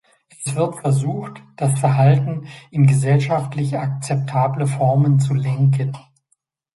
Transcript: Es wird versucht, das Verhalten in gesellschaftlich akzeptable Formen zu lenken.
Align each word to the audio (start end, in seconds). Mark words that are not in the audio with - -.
Es 0.31 0.55
wird 0.55 0.77
versucht, 0.77 1.43
das 1.57 1.79
Verhalten 1.79 2.47
in 2.71 2.87
gesellschaftlich 2.87 3.77
akzeptable 3.77 4.65
Formen 4.65 5.19
zu 5.19 5.35
lenken. 5.35 5.95